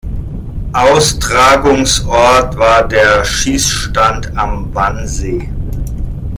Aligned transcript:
Austragungsort 0.73 2.57
war 2.57 2.87
der 2.87 3.23
Schießstand 3.23 4.35
am 4.35 4.73
Wannsee. 4.73 5.47